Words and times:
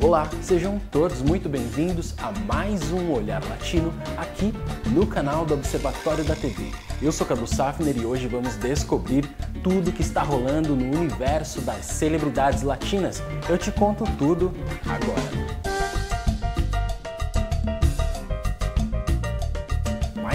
Olá, 0.00 0.30
sejam 0.42 0.80
todos 0.92 1.20
muito 1.20 1.48
bem-vindos 1.48 2.14
a 2.18 2.30
mais 2.46 2.92
um 2.92 3.10
Olhar 3.10 3.42
Latino 3.44 3.92
aqui 4.16 4.54
no 4.92 5.04
canal 5.04 5.44
do 5.44 5.54
Observatório 5.54 6.22
da 6.22 6.36
TV. 6.36 6.70
Eu 7.02 7.10
sou 7.10 7.26
Cadu 7.26 7.48
Safner 7.48 7.96
e 7.96 8.06
hoje 8.06 8.28
vamos 8.28 8.54
descobrir 8.56 9.28
tudo 9.60 9.90
que 9.90 10.02
está 10.02 10.22
rolando 10.22 10.76
no 10.76 10.96
universo 10.96 11.60
das 11.62 11.84
celebridades 11.84 12.62
latinas. 12.62 13.20
Eu 13.48 13.58
te 13.58 13.72
conto 13.72 14.04
tudo 14.16 14.52
agora. 14.86 15.67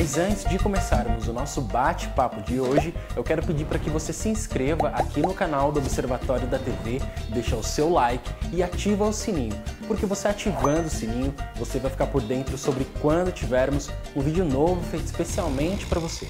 Mas 0.03 0.17
antes 0.17 0.43
de 0.43 0.59
começarmos 0.59 1.29
o 1.29 1.33
nosso 1.33 1.61
bate-papo 1.61 2.41
de 2.41 2.59
hoje, 2.59 2.93
eu 3.15 3.23
quero 3.23 3.41
pedir 3.41 3.63
para 3.63 3.79
que 3.79 3.89
você 3.89 4.11
se 4.11 4.27
inscreva 4.27 4.89
aqui 4.89 5.21
no 5.21 5.33
canal 5.33 5.71
do 5.71 5.79
Observatório 5.79 6.45
da 6.45 6.59
TV, 6.59 7.01
deixa 7.29 7.55
o 7.55 7.63
seu 7.63 7.89
like 7.89 8.29
e 8.51 8.61
ativa 8.61 9.07
o 9.07 9.13
sininho, 9.13 9.55
porque 9.87 10.05
você 10.05 10.27
ativando 10.27 10.87
o 10.87 10.91
sininho, 10.91 11.33
você 11.55 11.79
vai 11.79 11.89
ficar 11.89 12.07
por 12.07 12.21
dentro 12.21 12.57
sobre 12.57 12.83
quando 12.99 13.31
tivermos 13.31 13.89
um 14.13 14.19
vídeo 14.19 14.43
novo 14.43 14.83
feito 14.91 15.05
especialmente 15.05 15.85
para 15.85 16.01
você. 16.01 16.27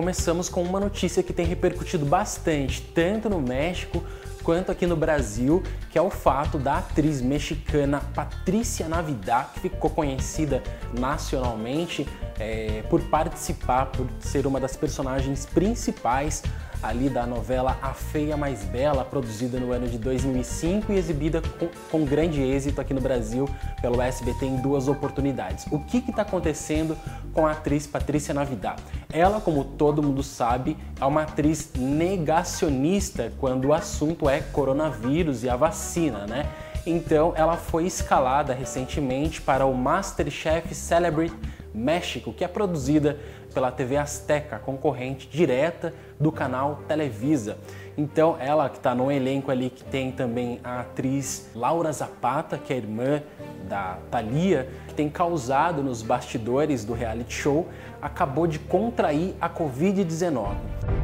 Começamos 0.00 0.48
com 0.48 0.62
uma 0.62 0.80
notícia 0.80 1.22
que 1.22 1.30
tem 1.30 1.44
repercutido 1.44 2.06
bastante, 2.06 2.80
tanto 2.80 3.28
no 3.28 3.38
México 3.38 4.02
quanto 4.42 4.72
aqui 4.72 4.86
no 4.86 4.96
Brasil, 4.96 5.62
que 5.90 5.98
é 5.98 6.00
o 6.00 6.08
fato 6.08 6.56
da 6.56 6.78
atriz 6.78 7.20
mexicana 7.20 8.00
Patrícia 8.14 8.88
Navidad, 8.88 9.52
que 9.52 9.60
ficou 9.60 9.90
conhecida 9.90 10.62
nacionalmente 10.98 12.08
é, 12.38 12.82
por 12.88 13.02
participar, 13.02 13.86
por 13.92 14.06
ser 14.20 14.46
uma 14.46 14.58
das 14.58 14.74
personagens 14.74 15.44
principais 15.44 16.42
ali 16.82 17.08
da 17.08 17.26
novela 17.26 17.78
A 17.82 17.92
Feia 17.92 18.36
Mais 18.36 18.64
Bela, 18.64 19.04
produzida 19.04 19.58
no 19.58 19.72
ano 19.72 19.86
de 19.88 19.98
2005 19.98 20.92
e 20.92 20.96
exibida 20.96 21.42
com, 21.58 21.68
com 21.90 22.04
grande 22.04 22.40
êxito 22.40 22.80
aqui 22.80 22.94
no 22.94 23.00
Brasil 23.00 23.48
pelo 23.80 24.00
SBT 24.00 24.46
em 24.46 24.56
duas 24.56 24.88
oportunidades. 24.88 25.66
O 25.70 25.78
que 25.78 25.98
está 25.98 26.22
acontecendo 26.22 26.96
com 27.32 27.46
a 27.46 27.52
atriz 27.52 27.86
Patrícia 27.86 28.32
Navidad? 28.32 28.80
Ela, 29.12 29.40
como 29.40 29.64
todo 29.64 30.02
mundo 30.02 30.22
sabe, 30.22 30.76
é 31.00 31.04
uma 31.04 31.22
atriz 31.22 31.70
negacionista 31.76 33.32
quando 33.38 33.66
o 33.66 33.74
assunto 33.74 34.28
é 34.28 34.40
coronavírus 34.40 35.44
e 35.44 35.48
a 35.48 35.56
vacina, 35.56 36.26
né? 36.26 36.46
Então, 36.86 37.34
ela 37.36 37.56
foi 37.56 37.86
escalada 37.86 38.54
recentemente 38.54 39.40
para 39.40 39.66
o 39.66 39.74
MasterChef 39.74 40.74
Celebrity 40.74 41.36
México, 41.74 42.32
que 42.32 42.44
é 42.44 42.48
produzida 42.48 43.18
pela 43.52 43.70
TV 43.70 43.96
Azteca, 43.96 44.58
concorrente 44.58 45.28
direta 45.28 45.92
do 46.18 46.30
canal 46.30 46.80
Televisa. 46.86 47.58
Então, 47.96 48.36
ela 48.38 48.68
que 48.68 48.76
está 48.76 48.94
no 48.94 49.10
elenco 49.10 49.50
ali, 49.50 49.70
que 49.70 49.84
tem 49.84 50.12
também 50.12 50.60
a 50.62 50.80
atriz 50.80 51.50
Laura 51.54 51.92
Zapata, 51.92 52.56
que 52.56 52.72
é 52.72 52.76
irmã 52.76 53.22
da 53.68 53.98
Thalia, 54.10 54.68
que 54.88 54.94
tem 54.94 55.08
causado 55.08 55.82
nos 55.82 56.02
bastidores 56.02 56.84
do 56.84 56.92
reality 56.92 57.34
show, 57.34 57.68
acabou 58.00 58.46
de 58.46 58.58
contrair 58.58 59.34
a 59.40 59.48
Covid-19. 59.48 60.99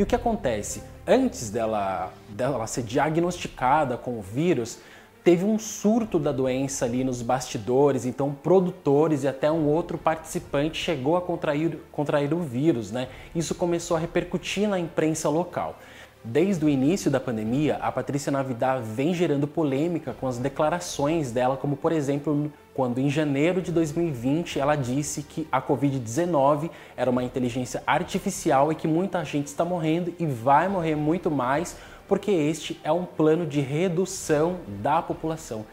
E 0.00 0.02
o 0.02 0.06
que 0.06 0.14
acontece? 0.14 0.82
Antes 1.06 1.50
dela, 1.50 2.10
dela 2.30 2.66
ser 2.66 2.84
diagnosticada 2.84 3.98
com 3.98 4.18
o 4.18 4.22
vírus, 4.22 4.78
teve 5.22 5.44
um 5.44 5.58
surto 5.58 6.18
da 6.18 6.32
doença 6.32 6.86
ali 6.86 7.04
nos 7.04 7.20
bastidores, 7.20 8.06
então 8.06 8.32
produtores 8.32 9.24
e 9.24 9.28
até 9.28 9.52
um 9.52 9.66
outro 9.66 9.98
participante 9.98 10.78
chegou 10.78 11.18
a 11.18 11.20
contrair, 11.20 11.76
contrair 11.92 12.32
o 12.32 12.40
vírus, 12.40 12.90
né? 12.90 13.08
Isso 13.34 13.54
começou 13.54 13.94
a 13.94 14.00
repercutir 14.00 14.66
na 14.66 14.78
imprensa 14.78 15.28
local. 15.28 15.78
Desde 16.22 16.62
o 16.62 16.68
início 16.68 17.10
da 17.10 17.18
pandemia, 17.18 17.76
a 17.76 17.90
Patrícia 17.90 18.30
Navidad 18.30 18.82
vem 18.84 19.14
gerando 19.14 19.48
polêmica 19.48 20.12
com 20.12 20.26
as 20.26 20.36
declarações 20.36 21.32
dela, 21.32 21.56
como 21.56 21.78
por 21.78 21.92
exemplo, 21.92 22.52
quando 22.74 22.98
em 22.98 23.08
janeiro 23.08 23.62
de 23.62 23.72
2020 23.72 24.60
ela 24.60 24.76
disse 24.76 25.22
que 25.22 25.48
a 25.50 25.62
Covid-19 25.62 26.70
era 26.94 27.10
uma 27.10 27.24
inteligência 27.24 27.82
artificial 27.86 28.70
e 28.70 28.74
que 28.74 28.86
muita 28.86 29.24
gente 29.24 29.46
está 29.46 29.64
morrendo 29.64 30.12
e 30.18 30.26
vai 30.26 30.68
morrer 30.68 30.94
muito 30.94 31.30
mais, 31.30 31.74
porque 32.06 32.30
este 32.30 32.78
é 32.84 32.92
um 32.92 33.06
plano 33.06 33.46
de 33.46 33.62
redução 33.62 34.60
da 34.82 35.00
população. 35.00 35.64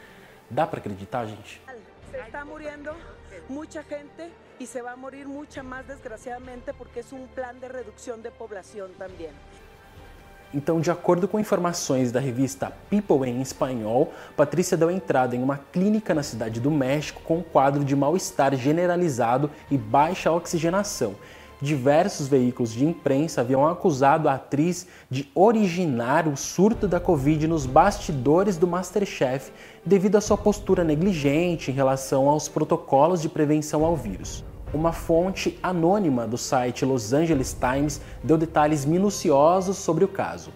Dá 0.49 0.65
para 0.65 0.79
acreditar, 0.79 1.25
gente? 1.25 1.61
Se 2.09 2.17
está 2.17 2.45
morrendo 2.45 2.95
muita 3.49 3.83
gente 3.83 4.31
e 4.61 4.65
se 4.65 4.81
vai 4.81 4.95
morrer 4.95 5.25
muita 5.25 5.61
mais, 5.61 5.85
desgraciadamente, 5.85 6.71
porque 6.77 7.01
é 7.01 7.15
um 7.15 7.27
plano 7.27 7.59
de 7.59 7.67
redução 7.67 8.17
de 8.17 8.31
população 8.31 8.87
também. 8.97 9.29
Então, 10.53 10.79
de 10.79 10.89
acordo 10.89 11.27
com 11.27 11.39
informações 11.39 12.11
da 12.11 12.19
revista 12.19 12.71
People 12.89 13.29
em 13.29 13.41
espanhol, 13.41 14.13
Patrícia 14.35 14.77
deu 14.77 14.89
entrada 14.89 15.35
em 15.35 15.43
uma 15.43 15.59
clínica 15.71 16.13
na 16.13 16.23
cidade 16.23 16.59
do 16.59 16.71
México 16.71 17.21
com 17.23 17.39
um 17.39 17.43
quadro 17.43 17.83
de 17.83 17.95
mal-estar 17.95 18.55
generalizado 18.55 19.51
e 19.69 19.77
baixa 19.77 20.31
oxigenação. 20.31 21.15
Diversos 21.59 22.27
veículos 22.27 22.71
de 22.71 22.85
imprensa 22.85 23.41
haviam 23.41 23.67
acusado 23.67 24.29
a 24.29 24.35
atriz 24.35 24.85
de 25.09 25.27
originar 25.33 26.27
o 26.27 26.37
surto 26.37 26.87
da 26.87 26.99
Covid 26.99 27.47
nos 27.47 27.65
bastidores 27.65 28.57
do 28.57 28.67
Masterchef 28.67 29.51
devido 29.83 30.17
à 30.17 30.21
sua 30.21 30.37
postura 30.37 30.83
negligente 30.83 31.71
em 31.71 31.73
relação 31.73 32.29
aos 32.29 32.47
protocolos 32.47 33.21
de 33.21 33.27
prevenção 33.27 33.83
ao 33.83 33.95
vírus. 33.95 34.45
Uma 34.73 34.91
fonte 34.91 35.57
anônima 35.63 36.27
do 36.27 36.37
site 36.37 36.83
Los 36.83 37.13
Angeles 37.13 37.55
Times 37.57 38.01
deu 38.21 38.37
detalhes 38.37 38.83
minuciosos 38.83 39.77
sobre 39.77 40.03
o 40.03 40.09
caso. 40.09 40.51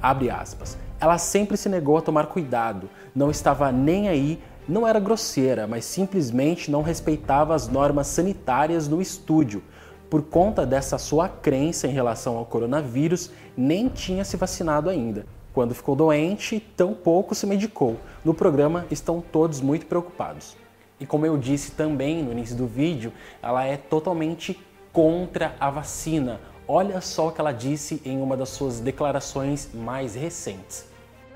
Abre 0.00 0.28
aspas. 0.28 0.76
Ela 1.00 1.16
sempre 1.16 1.56
se 1.56 1.68
negou 1.68 1.96
a 1.96 2.02
tomar 2.02 2.26
cuidado, 2.26 2.90
não 3.14 3.30
estava 3.30 3.72
nem 3.72 4.08
aí, 4.08 4.38
não 4.68 4.86
era 4.86 5.00
grosseira, 5.00 5.66
mas 5.66 5.86
simplesmente 5.86 6.70
não 6.70 6.82
respeitava 6.82 7.54
as 7.54 7.66
normas 7.66 8.08
sanitárias 8.08 8.88
no 8.88 9.00
estúdio. 9.00 9.62
Por 10.10 10.22
conta 10.22 10.66
dessa 10.66 10.98
sua 10.98 11.28
crença 11.28 11.86
em 11.86 11.92
relação 11.92 12.36
ao 12.36 12.44
coronavírus, 12.44 13.30
nem 13.56 13.88
tinha 13.88 14.24
se 14.24 14.36
vacinado 14.36 14.90
ainda. 14.90 15.24
Quando 15.54 15.74
ficou 15.74 15.96
doente, 15.96 16.60
tampouco 16.76 17.34
se 17.34 17.46
medicou. 17.46 17.96
No 18.22 18.34
programa 18.34 18.84
estão 18.90 19.22
todos 19.32 19.62
muito 19.62 19.86
preocupados. 19.86 20.56
E 20.98 21.04
como 21.04 21.26
eu 21.26 21.36
disse 21.36 21.72
também 21.72 22.22
no 22.22 22.32
início 22.32 22.56
do 22.56 22.66
vídeo, 22.66 23.12
ela 23.42 23.64
é 23.64 23.76
totalmente 23.76 24.58
contra 24.92 25.54
a 25.60 25.68
vacina. 25.68 26.40
Olha 26.66 27.00
só 27.02 27.28
o 27.28 27.32
que 27.32 27.40
ela 27.40 27.52
disse 27.52 28.00
em 28.04 28.20
uma 28.20 28.36
das 28.36 28.48
suas 28.48 28.80
declarações 28.80 29.68
mais 29.74 30.14
recentes. 30.14 30.86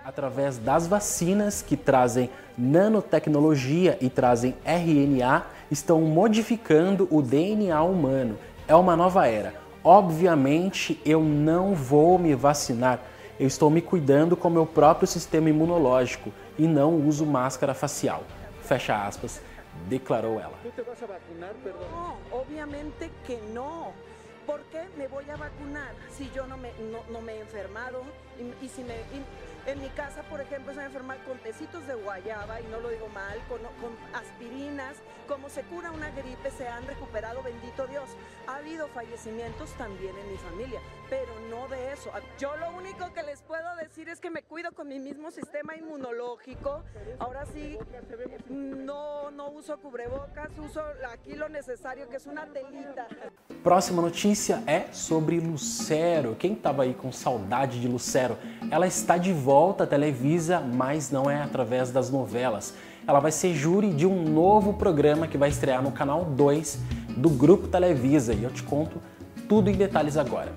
Através 0.03 0.57
das 0.57 0.87
vacinas 0.87 1.61
que 1.61 1.77
trazem 1.77 2.31
nanotecnologia 2.57 3.99
e 4.01 4.09
trazem 4.09 4.57
RNA, 4.65 5.45
estão 5.71 6.01
modificando 6.01 7.07
o 7.11 7.21
DNA 7.21 7.83
humano. 7.83 8.39
É 8.67 8.75
uma 8.75 8.97
nova 8.97 9.29
era. 9.29 9.55
Obviamente, 9.85 10.99
eu 11.05 11.23
não 11.23 11.75
vou 11.75 12.19
me 12.19 12.35
vacinar. 12.35 12.99
Eu 13.39 13.47
estou 13.47 13.71
me 13.71 13.83
cuidando 13.83 14.37
com 14.37 14.49
meu 14.49 14.65
próprio 14.65 15.07
sistema 15.07 15.51
imunológico 15.51 16.33
e 16.59 16.67
não 16.67 16.97
uso 17.07 17.27
máscara 17.27 17.75
facial. 17.75 18.25
Fecha 18.63 19.07
aspas 19.07 19.41
declarou 19.89 20.41
ela. 20.41 20.57
¿Tú 20.63 20.71
te 20.71 20.83
vas 20.83 21.03
a 21.03 21.07
vacunar, 21.07 21.53
perdón? 21.65 21.91
No, 21.91 22.17
obviamente 22.31 23.11
que 23.27 23.41
no. 23.53 23.93
¿Por 24.47 24.63
qué 24.65 24.89
me 24.97 25.07
voy 25.07 25.29
a 25.31 25.37
vacunar 25.37 25.95
si 26.11 26.29
yo 26.35 26.47
no 26.47 26.57
me, 26.57 26.73
no, 26.91 27.05
no 27.11 27.21
me 27.21 27.35
he 27.35 27.41
enfermado? 27.41 28.03
Y, 28.39 28.65
y 28.65 28.69
si 28.69 28.83
me, 28.83 28.95
y 28.95 29.23
en 29.71 29.81
mi 29.81 29.89
casa, 29.91 30.23
por 30.23 30.41
ejemplo, 30.41 30.73
se 30.73 30.79
me 30.79 30.87
enferma 30.87 31.15
con 31.25 31.39
tecitos 31.39 31.87
de 31.87 31.95
guayaba, 31.95 32.61
y 32.61 32.65
no 32.65 32.81
lo 32.81 32.89
digo 32.89 33.09
mal, 33.09 33.39
con, 33.49 33.59
con 33.81 33.95
aspirinas. 34.15 34.97
Como 35.29 35.49
se 35.49 35.63
cura 35.63 35.93
una 35.93 36.11
gripe, 36.11 36.51
se 36.51 36.67
han 36.67 36.85
recuperado, 36.87 37.43
bendito 37.43 37.87
Dios. 37.87 38.11
Ha 38.49 38.57
habido 38.57 38.89
fallecimientos 38.89 39.71
también 39.75 40.17
en 40.19 40.33
mi 40.33 40.39
familia, 40.39 40.81
pero 41.11 41.33
no 41.51 41.67
de 41.69 41.93
eso. 41.93 42.09
Yo 42.39 42.57
lo 42.57 42.71
único 42.79 43.13
que 43.13 43.23
les 43.25 43.43
puedo 43.43 43.75
decir 43.77 44.09
es 44.09 44.21
que 44.21 44.31
me 44.31 44.43
cuido 44.43 44.71
con 44.73 44.87
mi 44.87 45.01
mismo 45.01 45.31
sistema 45.33 45.75
inmunológico. 45.77 46.83
Ahora 47.19 47.45
sí, 47.47 47.77
no, 48.49 49.31
no 49.33 49.51
uso 49.51 49.77
cubrebocas, 49.79 50.51
uso 50.59 50.81
aquí 51.13 51.35
lo 51.35 51.49
necesario, 51.49 52.09
que 52.09 52.17
es 52.17 52.27
una 52.27 52.47
telita. 52.47 53.09
Próxima 53.65 54.01
notícia 54.01 54.63
é 54.67 54.87
sobre 54.93 55.41
Lucero. 55.41 56.37
Quem 56.37 56.53
estava 56.53 56.85
aí 56.85 56.95
com 56.95 57.11
saudade 57.11 57.81
de 57.81 57.89
Lucero? 57.89 58.39
Ela 58.71 58.87
está 58.87 59.19
de 59.19 59.33
volta 59.33 59.85
à 59.85 59.87
Televisa, 59.87 60.61
mas 60.61 61.11
não 61.11 61.29
é 61.29 61.43
através 61.43 61.91
das 61.91 62.09
novelas. 62.09 62.73
Ela 63.07 63.19
vai 63.19 63.33
ser 63.33 63.53
júri 63.55 63.93
de 63.93 64.07
um 64.07 64.23
novo 64.23 64.75
programa 64.75 65.27
que 65.27 65.37
vai 65.37 65.49
estrear 65.49 65.83
no 65.83 65.91
canal 65.91 66.25
2 66.25 66.79
do 67.17 67.29
Grupo 67.31 67.67
Televisa 67.67 68.33
e 68.33 68.45
eu 68.45 68.51
te 68.51 68.63
conto 68.63 69.01
tudo 69.49 69.69
em 69.69 69.75
detalhes 69.75 70.17
agora. 70.17 70.53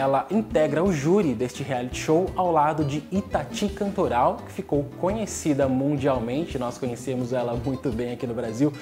Ela 0.00 0.26
integra 0.30 0.82
o 0.82 0.92
júri 0.92 1.34
deste 1.34 1.62
reality 1.62 1.98
show 1.98 2.30
ao 2.34 2.50
lado 2.50 2.84
de 2.84 3.04
Itati 3.12 3.68
Cantoral, 3.68 4.38
que 4.46 4.52
ficou 4.52 4.84
conhecida 4.98 5.68
mundialmente, 5.68 6.58
nós 6.58 6.78
conhecemos 6.78 7.32
ela 7.32 7.54
muito 7.54 7.90
bem 7.90 8.12
aqui 8.12 8.26
no 8.26 8.34
Brasil 8.34 8.72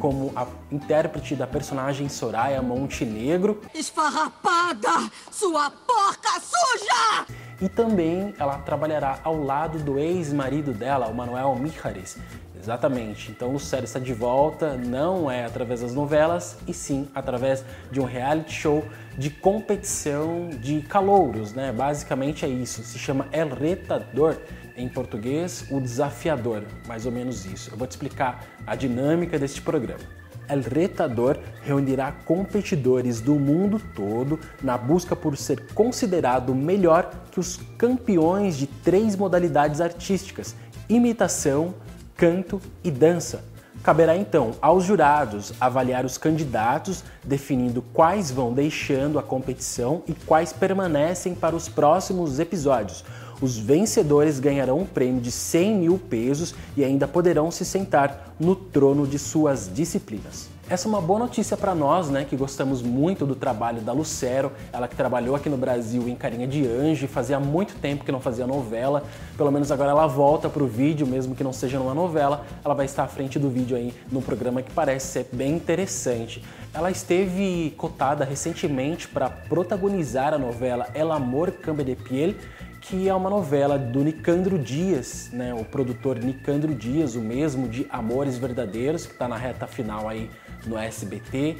como 0.00 0.32
a 0.36 0.46
intérprete 0.70 1.34
da 1.34 1.46
personagem 1.46 2.08
Soraya 2.08 2.62
Montenegro. 2.62 3.60
Esfarrapada, 3.74 5.10
sua 5.30 5.70
porca 5.70 6.40
suja! 6.40 7.37
E 7.60 7.68
também 7.68 8.34
ela 8.38 8.58
trabalhará 8.58 9.18
ao 9.24 9.42
lado 9.42 9.78
do 9.78 9.98
ex-marido 9.98 10.72
dela, 10.72 11.08
o 11.08 11.14
Manuel 11.14 11.56
Mijares, 11.56 12.16
Exatamente. 12.60 13.30
Então 13.30 13.58
série 13.58 13.84
está 13.84 13.98
de 13.98 14.12
volta, 14.12 14.76
não 14.76 15.30
é 15.30 15.44
através 15.44 15.80
das 15.80 15.94
novelas, 15.94 16.58
e 16.66 16.74
sim 16.74 17.08
através 17.14 17.64
de 17.90 18.00
um 18.00 18.04
reality 18.04 18.52
show 18.52 18.84
de 19.16 19.30
competição 19.30 20.48
de 20.50 20.82
calouros, 20.82 21.52
né? 21.52 21.72
Basicamente 21.72 22.44
é 22.44 22.48
isso. 22.48 22.82
Se 22.82 22.98
chama 22.98 23.28
El 23.32 23.48
Retador, 23.50 24.36
em 24.76 24.88
português, 24.88 25.66
o 25.70 25.80
desafiador, 25.80 26.64
mais 26.86 27.06
ou 27.06 27.12
menos 27.12 27.46
isso. 27.46 27.70
Eu 27.70 27.76
vou 27.76 27.86
te 27.86 27.92
explicar 27.92 28.44
a 28.66 28.74
dinâmica 28.74 29.38
deste 29.38 29.62
programa. 29.62 30.18
El 30.48 30.62
Retador 30.62 31.38
reunirá 31.62 32.12
competidores 32.12 33.20
do 33.20 33.34
mundo 33.34 33.80
todo 33.94 34.38
na 34.62 34.78
busca 34.78 35.14
por 35.14 35.36
ser 35.36 35.72
considerado 35.74 36.54
melhor 36.54 37.10
que 37.30 37.40
os 37.40 37.60
campeões 37.76 38.56
de 38.56 38.66
três 38.66 39.14
modalidades 39.14 39.80
artísticas: 39.80 40.54
imitação, 40.88 41.74
canto 42.16 42.60
e 42.82 42.90
dança. 42.90 43.44
Caberá 43.82 44.16
então 44.16 44.52
aos 44.60 44.84
jurados 44.84 45.52
avaliar 45.60 46.04
os 46.04 46.18
candidatos, 46.18 47.04
definindo 47.22 47.80
quais 47.80 48.30
vão 48.30 48.52
deixando 48.52 49.18
a 49.18 49.22
competição 49.22 50.02
e 50.06 50.12
quais 50.12 50.52
permanecem 50.52 51.34
para 51.34 51.54
os 51.54 51.68
próximos 51.68 52.40
episódios. 52.40 53.04
Os 53.40 53.56
vencedores 53.56 54.40
ganharão 54.40 54.80
um 54.80 54.86
prêmio 54.86 55.20
de 55.20 55.30
100 55.30 55.76
mil 55.76 55.98
pesos 55.98 56.54
e 56.76 56.84
ainda 56.84 57.06
poderão 57.06 57.50
se 57.50 57.64
sentar 57.64 58.34
no 58.38 58.56
trono 58.56 59.06
de 59.06 59.18
suas 59.18 59.70
disciplinas. 59.72 60.48
Essa 60.70 60.86
é 60.86 60.90
uma 60.90 61.00
boa 61.00 61.20
notícia 61.20 61.56
para 61.56 61.74
nós, 61.74 62.10
né, 62.10 62.26
que 62.28 62.36
gostamos 62.36 62.82
muito 62.82 63.24
do 63.24 63.34
trabalho 63.34 63.80
da 63.80 63.90
Lucero, 63.90 64.52
ela 64.70 64.86
que 64.86 64.94
trabalhou 64.94 65.34
aqui 65.34 65.48
no 65.48 65.56
Brasil 65.56 66.06
em 66.06 66.14
Carinha 66.14 66.46
de 66.46 66.66
Anjo, 66.66 67.06
e 67.06 67.08
fazia 67.08 67.40
muito 67.40 67.74
tempo 67.76 68.04
que 68.04 68.12
não 68.12 68.20
fazia 68.20 68.46
novela, 68.46 69.02
pelo 69.34 69.50
menos 69.50 69.72
agora 69.72 69.92
ela 69.92 70.06
volta 70.06 70.46
para 70.46 70.62
o 70.62 70.66
vídeo, 70.66 71.06
mesmo 71.06 71.34
que 71.34 71.42
não 71.42 71.54
seja 71.54 71.78
numa 71.78 71.94
novela, 71.94 72.44
ela 72.62 72.74
vai 72.74 72.84
estar 72.84 73.04
à 73.04 73.08
frente 73.08 73.38
do 73.38 73.48
vídeo 73.48 73.78
aí 73.78 73.94
num 74.12 74.20
programa 74.20 74.60
que 74.60 74.70
parece 74.70 75.06
ser 75.06 75.28
bem 75.32 75.56
interessante. 75.56 76.44
Ela 76.74 76.90
esteve 76.90 77.72
cotada 77.78 78.22
recentemente 78.22 79.08
para 79.08 79.30
protagonizar 79.30 80.34
a 80.34 80.38
novela 80.38 80.86
El 80.92 81.10
Amor 81.12 81.50
Cambia 81.50 81.82
de 81.82 81.96
Piel, 81.96 82.34
que 82.80 83.08
é 83.08 83.14
uma 83.14 83.30
novela 83.30 83.78
do 83.78 84.02
Nicandro 84.02 84.58
Dias, 84.58 85.30
né, 85.32 85.52
o 85.54 85.64
produtor 85.64 86.18
Nicandro 86.18 86.74
Dias, 86.74 87.14
o 87.14 87.20
mesmo 87.20 87.68
de 87.68 87.86
Amores 87.90 88.38
Verdadeiros, 88.38 89.06
que 89.06 89.12
está 89.12 89.28
na 89.28 89.36
reta 89.36 89.66
final 89.66 90.08
aí 90.08 90.30
no 90.66 90.78
SBT. 90.78 91.56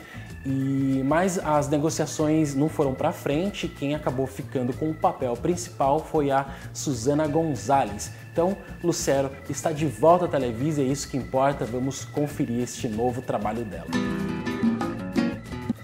E 0.47 1.03
mas 1.05 1.39
as 1.39 1.69
negociações 1.69 2.55
não 2.55 2.69
foram 2.69 2.95
para 2.95 3.13
frente. 3.13 3.69
Quem 3.69 3.95
acabou 3.95 4.27
ficando 4.27 4.73
com 4.73 4.91
o 4.91 4.95
papel 4.95 5.35
principal 5.35 6.01
foi 6.01 6.31
a 6.31 6.47
Susana 6.73 7.27
Gonzalez. 7.27 8.13
Então, 8.33 8.57
Lucero 8.83 9.31
está 9.51 9.73
de 9.73 9.87
volta 9.87 10.27
à 10.27 10.29
Televisa, 10.29 10.81
é 10.81 10.85
isso 10.85 11.09
que 11.09 11.17
importa. 11.17 11.65
Vamos 11.65 12.05
conferir 12.05 12.63
este 12.63 12.89
novo 12.89 13.21
trabalho 13.21 13.65
dela. 13.65 13.89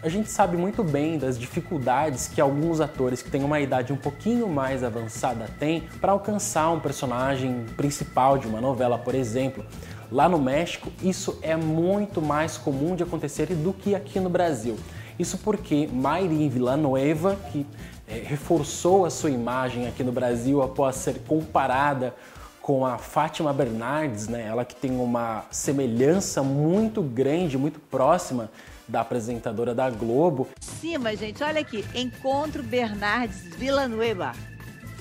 A 0.05 0.09
gente 0.11 0.29
sabe 0.29 0.55
muito 0.55 0.85
bem 0.85 1.17
das 1.17 1.39
dificuldades 1.39 2.29
que 2.29 2.39
alguns 2.39 2.79
atores 2.79 3.23
que 3.23 3.31
têm 3.31 3.43
uma 3.43 3.59
idade 3.59 3.91
um 3.91 3.97
pouquinho 3.97 4.47
mais 4.47 4.85
avançada 4.85 5.49
têm 5.59 5.81
para 5.99 6.13
alcançar 6.13 6.71
um 6.73 6.79
personagem 6.79 7.65
principal 7.75 8.37
de 8.37 8.47
uma 8.47 8.61
novela, 8.61 8.99
por 8.99 9.15
exemplo. 9.15 9.65
Lá 10.13 10.29
no 10.29 10.39
México, 10.39 10.93
isso 11.03 11.39
é 11.41 11.57
muito 11.57 12.21
mais 12.21 12.59
comum 12.59 12.95
de 12.95 13.03
acontecer 13.03 13.47
do 13.47 13.73
que 13.73 13.95
aqui 13.95 14.21
no 14.21 14.29
Brasil. 14.29 14.77
Isso 15.19 15.39
porque 15.39 15.89
Mayrin 15.91 16.51
Villanueva, 16.51 17.39
que 17.51 17.67
é, 18.07 18.19
reforçou 18.27 19.07
a 19.07 19.11
sua 19.11 19.31
imagem 19.31 19.89
aqui 19.89 20.05
no 20.05 20.13
Brasil 20.13 20.61
após 20.61 20.97
ser 20.97 21.21
comparada 21.21 22.15
com 22.61 22.85
a 22.85 22.99
Fátima 22.99 23.55
Bernardes, 23.55 24.29
né? 24.29 24.49
ela 24.49 24.67
que 24.67 24.77
tem 24.77 25.01
uma 25.01 25.47
semelhança 25.51 26.43
muito 26.43 27.01
grande, 27.01 27.57
muito 27.57 27.81
próxima 27.81 28.51
da 28.87 29.01
apresentadora 29.01 29.75
da 29.75 29.89
Globo. 29.91 30.49
Cima, 30.61 31.17
gente, 31.17 31.43
olha 31.43 31.61
aqui, 31.61 31.85
Encontro 31.95 32.63
Bernardes 32.63 33.43
Villanueva. 33.57 34.33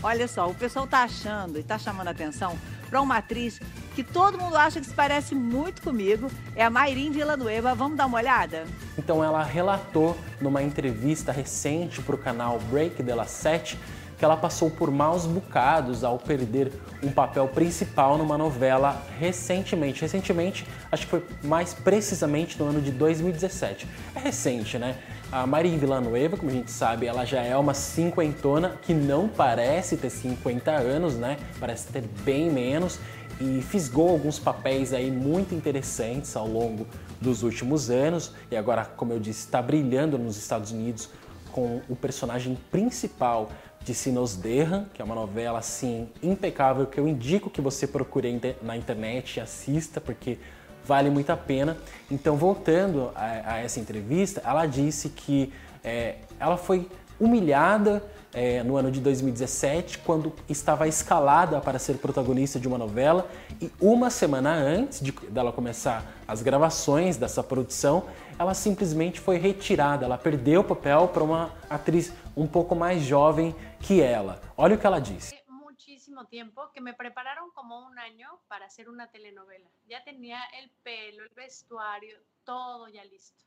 Olha 0.01 0.27
só, 0.27 0.49
o 0.49 0.55
pessoal 0.55 0.85
tá 0.85 1.03
achando 1.03 1.57
e 1.57 1.63
tá 1.63 1.77
chamando 1.77 2.09
a 2.09 2.11
atenção 2.11 2.57
para 2.89 3.01
uma 3.01 3.17
atriz 3.17 3.59
que 3.95 4.03
todo 4.03 4.37
mundo 4.37 4.55
acha 4.55 4.79
que 4.79 4.87
se 4.87 4.93
parece 4.93 5.35
muito 5.35 5.81
comigo, 5.81 6.29
é 6.55 6.63
a 6.63 6.69
Mayrin 6.69 7.11
Villanueva. 7.11 7.75
Vamos 7.75 7.97
dar 7.97 8.07
uma 8.07 8.17
olhada? 8.17 8.65
Então 8.97 9.23
ela 9.23 9.43
relatou 9.43 10.17
numa 10.41 10.61
entrevista 10.61 11.31
recente 11.31 12.01
para 12.01 12.15
o 12.15 12.17
canal 12.17 12.59
Break 12.71 13.01
de 13.01 13.13
la 13.13 13.25
Sete 13.25 13.79
que 14.23 14.25
ela 14.25 14.37
passou 14.37 14.71
por 14.71 14.89
maus 14.89 15.25
bocados 15.25 16.01
ao 16.01 16.17
perder 16.17 16.71
um 17.03 17.11
papel 17.11 17.45
principal 17.49 18.17
numa 18.17 18.37
novela 18.37 19.03
recentemente. 19.19 20.01
Recentemente, 20.01 20.65
acho 20.89 21.03
que 21.03 21.09
foi 21.09 21.25
mais 21.43 21.73
precisamente 21.73 22.57
no 22.57 22.69
ano 22.69 22.81
de 22.81 22.89
2017. 22.89 23.85
É 24.15 24.19
recente, 24.19 24.77
né? 24.77 24.95
A 25.29 25.45
Maria 25.45 25.77
Villanueva, 25.77 26.37
como 26.37 26.49
a 26.49 26.53
gente 26.53 26.71
sabe, 26.71 27.05
ela 27.05 27.25
já 27.25 27.41
é 27.41 27.57
uma 27.57 27.73
cinquentona 27.73 28.77
que 28.81 28.93
não 28.93 29.27
parece 29.27 29.97
ter 29.97 30.09
50 30.09 30.71
anos, 30.71 31.15
né? 31.15 31.35
Parece 31.59 31.87
ter 31.89 32.05
bem 32.23 32.49
menos 32.49 32.99
e 33.41 33.61
fisgou 33.61 34.09
alguns 34.09 34.39
papéis 34.39 34.93
aí 34.93 35.11
muito 35.11 35.53
interessantes 35.53 36.33
ao 36.37 36.47
longo 36.47 36.87
dos 37.19 37.43
últimos 37.43 37.89
anos 37.89 38.31
e 38.49 38.55
agora, 38.55 38.85
como 38.85 39.11
eu 39.11 39.19
disse, 39.19 39.41
está 39.41 39.61
brilhando 39.61 40.17
nos 40.17 40.37
Estados 40.37 40.71
Unidos 40.71 41.09
com 41.53 41.81
o 41.87 41.95
personagem 41.95 42.57
principal 42.71 43.49
de 43.83 43.93
Sinos 43.93 44.35
Derran, 44.35 44.85
que 44.93 45.01
é 45.01 45.05
uma 45.05 45.15
novela 45.15 45.59
assim 45.59 46.09
impecável 46.21 46.85
que 46.85 46.99
eu 46.99 47.07
indico 47.07 47.49
que 47.49 47.61
você 47.61 47.85
procure 47.85 48.39
na 48.61 48.77
internet 48.77 49.37
e 49.37 49.39
assista 49.41 49.99
porque 49.99 50.37
vale 50.85 51.09
muito 51.09 51.29
a 51.29 51.37
pena. 51.37 51.77
Então, 52.09 52.35
voltando 52.35 53.11
a, 53.15 53.53
a 53.53 53.57
essa 53.59 53.79
entrevista, 53.79 54.41
ela 54.45 54.65
disse 54.65 55.09
que 55.09 55.51
é, 55.83 56.15
ela 56.39 56.57
foi 56.57 56.87
humilhada 57.19 58.03
é, 58.33 58.63
no 58.63 58.75
ano 58.75 58.91
de 58.91 58.99
2017, 58.99 59.99
quando 59.99 60.33
estava 60.49 60.87
escalada 60.87 61.59
para 61.61 61.77
ser 61.77 61.97
protagonista 61.97 62.59
de 62.59 62.67
uma 62.67 62.77
novela, 62.77 63.29
e 63.61 63.71
uma 63.79 64.09
semana 64.09 64.51
antes 64.51 64.99
de 64.99 65.11
dela 65.29 65.51
começar 65.51 66.03
as 66.27 66.41
gravações 66.41 67.15
dessa 67.15 67.43
produção, 67.43 68.05
ela 68.39 68.53
simplesmente 68.55 69.19
foi 69.19 69.37
retirada, 69.37 70.05
ela 70.05 70.17
perdeu 70.17 70.61
o 70.61 70.63
papel 70.63 71.07
para 71.09 71.23
uma 71.23 71.51
atriz 71.69 72.11
um 72.35 72.47
pouco 72.47 72.75
mais 72.75 73.03
jovem 73.03 73.55
que 73.79 74.01
ela. 74.01 74.41
Olha 74.57 74.75
o 74.75 74.79
que 74.79 74.85
ela 74.85 74.99
disse. 74.99 75.43
muchísimo 75.73 76.25
tiempo 76.27 76.71
que 76.71 76.81
me 76.81 76.93
prepararon 76.93 77.51
como 77.51 77.85
un 77.85 77.97
año 77.97 78.39
para 78.47 78.67
hacer 78.67 78.87
una 78.89 79.07
telenovela. 79.07 79.69
Ya 79.87 80.03
tenía 80.03 80.41
el 80.59 80.69
pelo, 80.83 81.23
el 81.23 81.29
vestuario, 81.29 82.17
todo 82.45 82.87
ya 82.87 83.03
listo. 83.03 83.43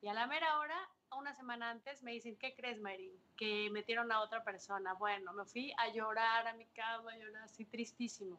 Y 0.00 0.08
a 0.08 0.14
la 0.14 0.26
mera 0.26 0.58
hora 0.58 0.78
una 1.16 1.34
semana 1.34 1.70
antes 1.70 2.02
me 2.02 2.12
dicen, 2.12 2.36
¿qué 2.36 2.54
crees, 2.54 2.80
Marín? 2.80 3.12
Que 3.36 3.68
metieron 3.70 4.12
a 4.12 4.20
otra 4.20 4.44
persona. 4.44 4.94
Bueno, 4.94 5.32
me 5.32 5.44
fui 5.44 5.72
a 5.76 5.88
llorar 5.92 6.46
a 6.46 6.52
mi 6.54 6.66
cama, 6.66 7.16
llorar 7.16 7.42
así 7.44 7.64
tristísimo. 7.64 8.38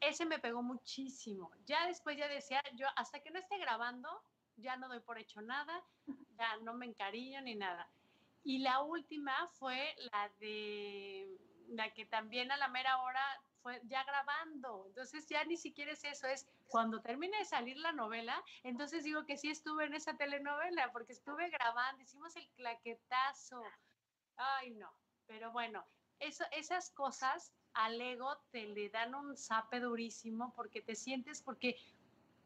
Ese 0.00 0.24
me 0.24 0.38
pegó 0.38 0.62
muchísimo. 0.62 1.50
Ya 1.66 1.86
después 1.86 2.16
ya 2.16 2.28
decía, 2.28 2.62
yo 2.76 2.86
hasta 2.96 3.20
que 3.20 3.30
no 3.30 3.38
esté 3.38 3.58
grabando, 3.58 4.08
ya 4.56 4.76
no 4.76 4.88
doy 4.88 5.00
por 5.00 5.18
hecho 5.18 5.42
nada, 5.42 5.82
ya 6.38 6.56
no 6.62 6.74
me 6.74 6.86
encariño 6.86 7.40
ni 7.42 7.54
nada. 7.54 7.88
Y 8.42 8.58
la 8.58 8.80
última 8.80 9.48
fue 9.58 9.94
la 10.12 10.30
de 10.38 11.38
la 11.68 11.92
que 11.92 12.06
también 12.06 12.50
a 12.50 12.56
la 12.56 12.68
mera 12.68 12.98
hora 13.02 13.20
fue 13.62 13.80
ya 13.84 14.04
grabando. 14.04 14.84
Entonces 14.86 15.26
ya 15.28 15.44
ni 15.44 15.56
siquiera 15.56 15.92
es 15.92 16.04
eso, 16.04 16.26
es 16.26 16.46
cuando 16.66 17.00
termine 17.00 17.36
de 17.38 17.44
salir 17.44 17.76
la 17.78 17.92
novela, 17.92 18.42
entonces 18.62 19.04
digo 19.04 19.24
que 19.26 19.36
sí 19.36 19.50
estuve 19.50 19.86
en 19.86 19.94
esa 19.94 20.16
telenovela, 20.16 20.90
porque 20.92 21.12
estuve 21.12 21.48
grabando, 21.50 22.02
hicimos 22.02 22.34
el 22.36 22.48
claquetazo. 22.50 23.62
Ay, 24.36 24.70
no, 24.70 24.90
pero 25.26 25.50
bueno, 25.52 25.84
eso, 26.20 26.44
esas 26.52 26.90
cosas 26.90 27.52
al 27.74 28.00
ego 28.00 28.36
te 28.50 28.66
le 28.66 28.88
dan 28.88 29.14
un 29.14 29.36
zape 29.36 29.80
durísimo 29.80 30.52
porque 30.54 30.82
te 30.82 30.94
sientes, 30.94 31.42
porque, 31.42 31.76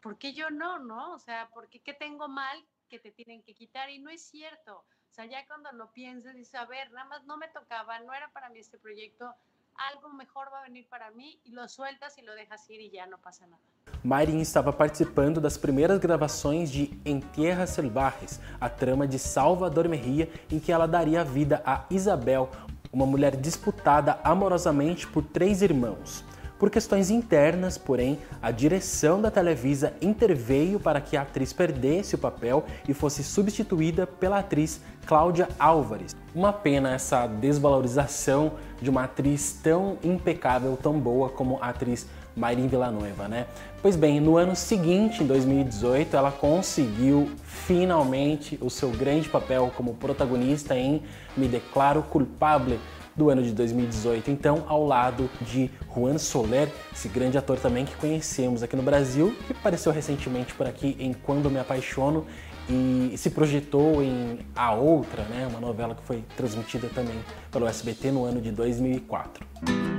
porque 0.00 0.32
yo 0.32 0.50
no, 0.50 0.78
¿no? 0.78 1.12
O 1.14 1.18
sea, 1.18 1.50
porque 1.52 1.80
qué 1.80 1.94
tengo 1.94 2.28
mal 2.28 2.66
que 2.88 2.98
te 2.98 3.12
tienen 3.12 3.42
que 3.42 3.54
quitar 3.54 3.88
y 3.90 3.98
no 3.98 4.10
es 4.10 4.22
cierto. 4.22 4.84
O 5.12 5.14
sea, 5.14 5.26
ya 5.26 5.46
cuando 5.46 5.70
lo 5.72 5.92
piensas, 5.92 6.34
dices, 6.34 6.54
a 6.54 6.64
ver, 6.64 6.90
nada 6.90 7.06
más 7.06 7.22
no 7.26 7.36
me 7.36 7.46
tocaba, 7.48 8.00
no 8.00 8.14
era 8.14 8.30
para 8.30 8.48
mí 8.48 8.60
este 8.60 8.78
proyecto, 8.78 9.30
algo 9.76 10.08
mejor 10.14 10.48
va 10.50 10.60
a 10.60 10.62
venir 10.62 10.88
para 10.88 11.10
mí 11.10 11.38
y 11.44 11.50
lo 11.50 11.68
sueltas 11.68 12.16
y 12.16 12.22
lo 12.22 12.34
dejas 12.34 12.70
ir 12.70 12.80
y 12.80 12.90
ya 12.90 13.06
no 13.06 13.18
pasa 13.18 13.46
nada. 13.46 13.60
Mayrin 14.02 14.40
estava 14.40 14.72
participando 14.72 15.38
das 15.38 15.58
primeiras 15.58 15.98
gravações 15.98 16.70
de 16.70 16.98
Em 17.04 17.20
Tierras 17.20 17.68
Selvagens, 17.68 18.40
a 18.58 18.70
trama 18.70 19.06
de 19.06 19.18
Salvador 19.18 19.86
Merria, 19.86 20.30
em 20.50 20.58
que 20.58 20.72
ela 20.72 20.88
daria 20.88 21.22
vida 21.22 21.62
a 21.66 21.84
Isabel, 21.90 22.48
uma 22.90 23.04
mulher 23.04 23.36
disputada 23.36 24.18
amorosamente 24.24 25.06
por 25.06 25.22
três 25.22 25.60
irmãos. 25.60 26.24
Por 26.62 26.70
questões 26.70 27.10
internas, 27.10 27.76
porém, 27.76 28.20
a 28.40 28.52
direção 28.52 29.20
da 29.20 29.32
Televisa 29.32 29.94
interveio 30.00 30.78
para 30.78 31.00
que 31.00 31.16
a 31.16 31.22
atriz 31.22 31.52
perdesse 31.52 32.14
o 32.14 32.18
papel 32.18 32.64
e 32.88 32.94
fosse 32.94 33.24
substituída 33.24 34.06
pela 34.06 34.38
atriz 34.38 34.80
Cláudia 35.04 35.48
Álvares. 35.58 36.14
Uma 36.32 36.52
pena 36.52 36.94
essa 36.94 37.26
desvalorização 37.26 38.52
de 38.80 38.88
uma 38.88 39.02
atriz 39.02 39.58
tão 39.60 39.98
impecável, 40.04 40.78
tão 40.80 41.00
boa 41.00 41.28
como 41.28 41.58
a 41.60 41.70
atriz 41.70 42.06
Mayrin 42.36 42.68
Villanueva, 42.68 43.26
né? 43.26 43.46
Pois 43.82 43.96
bem, 43.96 44.20
no 44.20 44.36
ano 44.36 44.54
seguinte, 44.54 45.24
em 45.24 45.26
2018, 45.26 46.16
ela 46.16 46.30
conseguiu 46.30 47.28
finalmente 47.42 48.56
o 48.62 48.70
seu 48.70 48.90
grande 48.90 49.28
papel 49.28 49.72
como 49.76 49.94
protagonista 49.94 50.76
em 50.76 51.02
Me 51.36 51.48
Declaro 51.48 52.04
Culpable, 52.04 52.78
do 53.16 53.30
ano 53.30 53.42
de 53.42 53.52
2018, 53.52 54.30
então 54.30 54.64
ao 54.66 54.86
lado 54.86 55.28
de 55.40 55.70
Juan 55.94 56.18
Soler, 56.18 56.68
esse 56.92 57.08
grande 57.08 57.36
ator 57.36 57.58
também 57.58 57.84
que 57.84 57.94
conhecemos 57.96 58.62
aqui 58.62 58.76
no 58.76 58.82
Brasil, 58.82 59.34
que 59.46 59.52
apareceu 59.52 59.92
recentemente 59.92 60.54
por 60.54 60.66
aqui 60.66 60.96
em 60.98 61.12
Quando 61.12 61.50
Me 61.50 61.58
Apaixono 61.58 62.26
e 62.68 63.12
se 63.16 63.30
projetou 63.30 64.02
em 64.02 64.38
A 64.54 64.72
Outra, 64.72 65.24
né, 65.24 65.46
uma 65.48 65.60
novela 65.60 65.94
que 65.94 66.02
foi 66.02 66.24
transmitida 66.36 66.88
também 66.94 67.18
pelo 67.50 67.66
SBT 67.66 68.12
no 68.12 68.24
ano 68.24 68.40
de 68.40 68.50
2004 68.50 69.44
e 69.68 69.91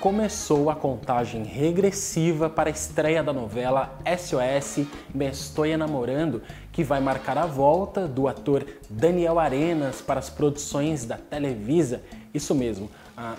começou 0.00 0.70
a 0.70 0.74
contagem 0.74 1.44
regressiva 1.44 2.48
para 2.48 2.70
a 2.70 2.72
estreia 2.72 3.22
da 3.22 3.34
novela 3.34 3.98
SOS 4.18 4.86
Me 5.14 5.26
Estou 5.26 5.66
Enamorando, 5.66 6.42
que 6.72 6.82
vai 6.82 7.00
marcar 7.00 7.36
a 7.36 7.44
volta 7.44 8.08
do 8.08 8.26
ator 8.26 8.64
Daniel 8.88 9.38
Arenas 9.38 10.00
para 10.00 10.18
as 10.18 10.30
produções 10.30 11.04
da 11.04 11.18
Televisa. 11.18 12.00
Isso 12.32 12.54
mesmo, 12.54 12.90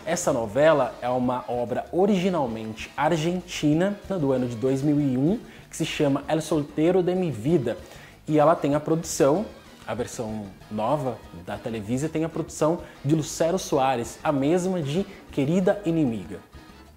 essa 0.05 0.31
novela 0.31 0.93
é 1.01 1.09
uma 1.09 1.43
obra 1.47 1.87
originalmente 1.91 2.91
argentina 2.95 3.97
do 4.07 4.31
ano 4.31 4.47
de 4.47 4.55
2001 4.55 5.39
que 5.67 5.75
se 5.75 5.85
chama 5.85 6.23
El 6.27 6.41
Solteiro 6.41 7.01
de 7.01 7.15
Mi 7.15 7.31
Vida 7.31 7.75
e 8.27 8.37
ela 8.37 8.55
tem 8.55 8.75
a 8.75 8.79
produção 8.79 9.47
a 9.87 9.95
versão 9.95 10.45
nova 10.69 11.17
da 11.43 11.57
Televisa 11.57 12.07
tem 12.07 12.23
a 12.23 12.29
produção 12.29 12.81
de 13.03 13.15
Lucero 13.15 13.57
Soares, 13.57 14.19
a 14.23 14.31
mesma 14.31 14.79
de 14.79 15.03
Querida 15.31 15.81
Inimiga. 15.85 16.50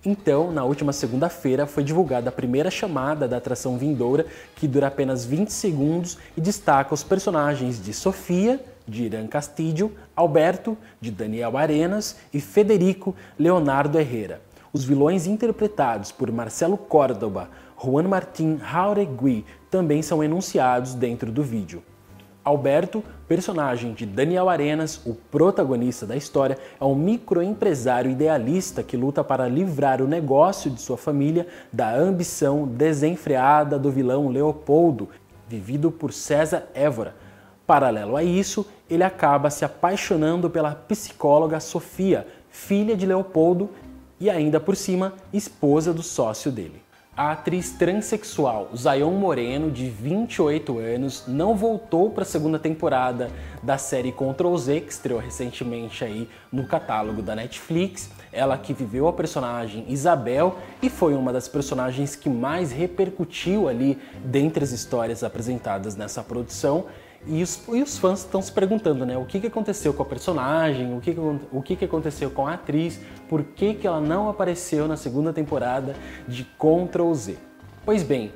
Então, 0.06 0.52
na 0.52 0.64
última 0.64 0.92
segunda-feira, 0.92 1.66
foi 1.66 1.82
divulgada 1.82 2.28
a 2.28 2.32
primeira 2.32 2.70
chamada 2.70 3.26
da 3.26 3.38
atração 3.38 3.78
vindoura, 3.78 4.26
que 4.54 4.68
dura 4.68 4.88
apenas 4.88 5.24
20 5.24 5.50
segundos 5.50 6.18
e 6.36 6.42
destaca 6.42 6.92
os 6.92 7.02
personagens 7.02 7.82
de 7.82 7.94
Sofia, 7.94 8.62
de 8.86 9.04
Irã 9.04 9.26
Castillo, 9.26 9.92
Alberto, 10.14 10.76
de 11.00 11.10
Daniel 11.10 11.56
Arenas 11.56 12.16
e 12.34 12.40
Federico 12.40 13.14
Leonardo 13.38 13.98
Herrera. 13.98 14.42
Os 14.74 14.84
vilões 14.84 15.26
interpretados 15.26 16.12
por 16.12 16.30
Marcelo 16.30 16.76
Córdoba, 16.76 17.48
Juan 17.82 18.08
Martín 18.08 18.58
Jauregui 18.58 19.46
também 19.70 20.02
são 20.02 20.22
enunciados 20.22 20.94
dentro 20.94 21.32
do 21.32 21.42
vídeo. 21.42 21.82
Alberto, 22.44 23.02
personagem 23.26 23.92
de 23.92 24.04
Daniel 24.04 24.48
Arenas, 24.48 25.00
o 25.04 25.14
protagonista 25.14 26.06
da 26.06 26.16
história, 26.16 26.58
é 26.80 26.84
um 26.84 26.94
microempresário 26.94 28.10
idealista 28.10 28.82
que 28.82 28.96
luta 28.96 29.24
para 29.24 29.48
livrar 29.48 30.02
o 30.02 30.06
negócio 30.06 30.70
de 30.70 30.80
sua 30.80 30.96
família 30.96 31.46
da 31.72 31.94
ambição 31.94 32.66
desenfreada 32.66 33.78
do 33.78 33.90
vilão 33.90 34.28
Leopoldo, 34.28 35.08
vivido 35.48 35.90
por 35.90 36.12
César 36.12 36.68
Évora. 36.74 37.14
Paralelo 37.66 38.16
a 38.16 38.22
isso, 38.22 38.66
ele 38.90 39.02
acaba 39.02 39.48
se 39.48 39.64
apaixonando 39.64 40.50
pela 40.50 40.74
psicóloga 40.74 41.60
Sofia, 41.60 42.26
filha 42.50 42.94
de 42.94 43.06
Leopoldo 43.06 43.70
e 44.20 44.28
ainda 44.28 44.60
por 44.60 44.76
cima 44.76 45.14
esposa 45.32 45.92
do 45.92 46.02
sócio 46.02 46.52
dele. 46.52 46.83
A 47.16 47.30
atriz 47.30 47.70
transexual 47.70 48.70
Zayon 48.76 49.12
Moreno, 49.12 49.70
de 49.70 49.88
28 49.88 50.78
anos, 50.78 51.24
não 51.28 51.54
voltou 51.54 52.10
para 52.10 52.24
a 52.24 52.26
segunda 52.26 52.58
temporada 52.58 53.30
da 53.62 53.78
série 53.78 54.10
Ctrl 54.10 54.56
Z, 54.56 54.80
que 54.80 54.90
estreou 54.90 55.20
recentemente 55.20 56.04
aí 56.04 56.28
no 56.50 56.66
catálogo 56.66 57.22
da 57.22 57.36
Netflix. 57.36 58.10
Ela 58.34 58.58
que 58.58 58.72
viveu 58.72 59.06
a 59.06 59.12
personagem 59.12 59.84
Isabel 59.88 60.56
e 60.82 60.90
foi 60.90 61.14
uma 61.14 61.32
das 61.32 61.46
personagens 61.46 62.16
que 62.16 62.28
mais 62.28 62.72
repercutiu 62.72 63.68
ali 63.68 63.98
dentre 64.24 64.64
as 64.64 64.72
histórias 64.72 65.22
apresentadas 65.22 65.94
nessa 65.94 66.22
produção. 66.22 66.86
E 67.26 67.42
os, 67.42 67.62
e 67.68 67.80
os 67.80 67.96
fãs 67.96 68.20
estão 68.20 68.42
se 68.42 68.52
perguntando, 68.52 69.06
né? 69.06 69.16
O 69.16 69.24
que, 69.24 69.40
que 69.40 69.46
aconteceu 69.46 69.94
com 69.94 70.02
a 70.02 70.06
personagem, 70.06 70.94
o, 70.94 71.00
que, 71.00 71.14
que, 71.14 71.20
o 71.20 71.62
que, 71.62 71.76
que 71.76 71.84
aconteceu 71.84 72.30
com 72.30 72.46
a 72.46 72.54
atriz, 72.54 73.00
por 73.28 73.42
que, 73.42 73.74
que 73.74 73.86
ela 73.86 74.00
não 74.00 74.28
apareceu 74.28 74.86
na 74.86 74.96
segunda 74.96 75.32
temporada 75.32 75.96
de 76.28 76.44
Ctrl 76.44 77.14
Z. 77.14 77.38
Pois 77.84 78.02
bem, 78.02 78.32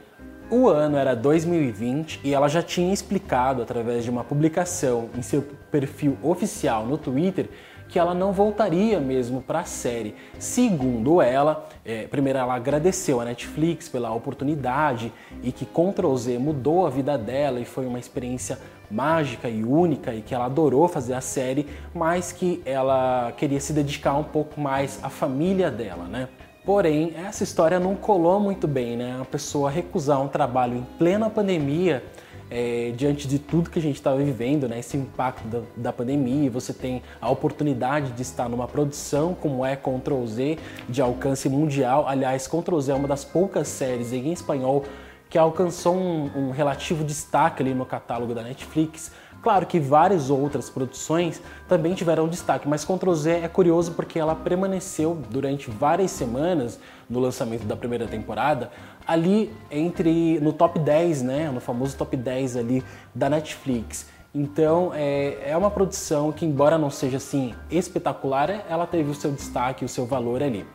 o 0.50 0.69
ano 0.69 0.97
era 0.97 1.14
2020 1.14 2.21
e 2.25 2.33
ela 2.33 2.49
já 2.49 2.62
tinha 2.62 2.93
explicado 2.93 3.61
através 3.61 4.05
de 4.05 4.11
uma 4.11 4.25
publicação 4.25 5.11
em 5.14 5.21
seu 5.21 5.43
perfil 5.71 6.17
oficial 6.23 6.87
no 6.87 6.97
Twitter 6.97 7.50
que 7.88 7.99
ela 7.99 8.14
não 8.14 8.33
voltaria 8.33 9.00
mesmo 9.00 9.40
para 9.40 9.61
a 9.61 9.64
série. 9.64 10.14
Segundo 10.38 11.23
ela, 11.23 11.66
é, 11.85 12.07
primeiro 12.07 12.38
ela 12.38 12.54
agradeceu 12.54 13.21
a 13.21 13.25
Netflix 13.25 13.88
pela 13.88 14.12
oportunidade 14.12 15.12
e 15.42 15.50
que 15.50 15.64
Ctrl 15.64 16.14
Z 16.14 16.38
mudou 16.38 16.87
a 16.87 16.90
vida 16.90 17.16
dela 17.16 17.59
e 17.59 17.64
foi 17.64 17.87
uma 17.87 17.99
experiência 17.99 18.59
mágica 18.90 19.49
e 19.49 19.64
única 19.64 20.14
e 20.14 20.23
que 20.23 20.35
ela 20.35 20.47
adorou 20.47 20.88
fazer 20.88 21.14
a 21.14 21.21
série, 21.21 21.66
mas 21.95 22.33
que 22.33 22.62
ela 22.64 23.33
queria 23.37 23.61
se 23.61 23.73
dedicar 23.73 24.14
um 24.14 24.25
pouco 24.25 24.61
mais 24.61 24.99
à 25.02 25.09
família 25.09 25.71
dela, 25.71 26.04
né? 26.04 26.28
Porém, 26.64 27.14
essa 27.16 27.45
história 27.45 27.80
não 27.80 27.95
colou 27.95 28.38
muito 28.38 28.68
bem, 28.68 28.95
né? 28.95 29.18
A 29.21 29.25
pessoa 29.25 29.71
recusar 29.71 30.21
um 30.21 30.28
trabalho 30.28 30.76
em 30.76 30.87
plena 30.99 31.30
pandemia 31.30 32.04
é, 32.50 32.93
diante 32.97 33.28
de 33.28 33.38
tudo 33.38 33.71
que 33.71 33.78
a 33.78 33.83
gente 33.83 33.97
estava 33.97 34.17
vivendo, 34.17 34.69
né, 34.69 34.78
esse 34.78 34.97
impacto 34.97 35.47
da, 35.49 35.61
da, 35.76 35.93
pandemia, 35.93 36.50
você 36.50 36.73
tem 36.73 37.02
a 37.21 37.31
oportunidade 37.31 38.12
de 38.12 38.23
estar 38.23 38.49
numa 38.49 38.67
produção 38.67 39.35
como 39.35 39.64
é 39.64 39.76
Ctrl 39.76 40.26
Z, 40.26 40.59
de 40.88 41.02
alcance 41.02 41.49
mundial. 41.49 42.07
Aliás, 42.09 42.47
Ctrl 42.47 42.81
Z 42.81 42.93
é 42.93 42.95
uma 42.95 43.09
das 43.09 43.25
poucas 43.25 43.69
séries 43.69 44.12
em 44.12 44.33
espanhol 44.33 44.85
que 45.28 45.37
alcançou 45.37 45.95
um, 45.95 46.49
um 46.49 46.50
relativo 46.50 47.05
destaque 47.05 47.62
ali 47.62 47.75
no 47.75 47.85
catálogo 47.85 48.35
da 48.35 48.43
Netflix. 48.43 49.12
Claro 49.42 49.66
que 49.66 49.78
várias 49.78 50.30
outras 50.30 50.68
produções 50.68 51.40
também 51.68 51.95
tiveram 51.95 52.26
destaque, 52.26 52.68
mas 52.68 52.85
Ctrl 52.85 53.14
Z 53.14 53.30
é 53.45 53.49
curioso 53.49 53.92
porque 53.92 54.18
ela 54.18 54.35
permaneceu 54.35 55.16
durante 55.30 55.71
várias 55.71 56.11
semanas 56.11 56.78
no 57.09 57.21
lançamento 57.21 57.64
da 57.64 57.76
primeira 57.76 58.07
temporada 58.07 58.71
ali 59.07 59.50
entre 59.71 60.38
no 60.40 60.52
top 60.52 60.78
10, 60.78 61.23
né, 61.23 61.50
no 61.50 61.61
famoso 61.61 61.97
top 61.97 62.16
10 62.16 62.57
ali 62.57 62.85
da 63.14 63.30
Netflix. 63.30 64.07
Então 64.35 64.92
é, 64.95 65.38
é 65.50 65.57
uma 65.57 65.71
produção 65.71 66.30
que, 66.30 66.45
embora 66.45 66.76
não 66.76 66.90
seja 66.90 67.16
assim 67.16 67.54
espetacular, 67.71 68.66
ela 68.68 68.87
teve 68.87 69.11
o 69.11 69.14
seu 69.14 69.33
destaque, 69.33 69.85
o 69.85 69.88
seu 69.88 70.04
valor 70.04 70.42
ali. 70.42 70.66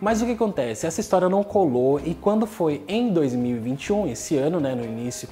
Mas 0.00 0.20
o 0.20 0.26
que 0.26 0.32
acontece? 0.32 0.86
Essa 0.86 1.00
história 1.00 1.28
não 1.28 1.42
colou 1.42 1.98
e 1.98 2.14
quando 2.14 2.46
foi 2.46 2.84
em 2.86 3.12
2021, 3.12 4.06
esse 4.08 4.36
ano, 4.36 4.60
né, 4.60 4.74
no 4.74 4.84
início 4.84 5.28